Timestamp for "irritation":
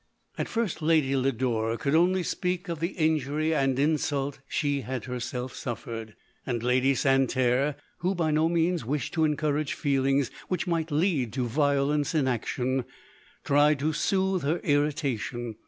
14.63-15.57